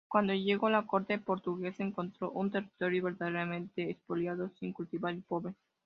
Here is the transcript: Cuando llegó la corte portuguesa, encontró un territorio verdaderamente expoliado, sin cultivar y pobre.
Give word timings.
Cuando 0.07 0.33
llegó 0.33 0.67
la 0.71 0.87
corte 0.87 1.19
portuguesa, 1.19 1.83
encontró 1.83 2.31
un 2.31 2.49
territorio 2.49 3.03
verdaderamente 3.03 3.87
expoliado, 3.91 4.49
sin 4.59 4.73
cultivar 4.73 5.13
y 5.13 5.21
pobre. 5.21 5.53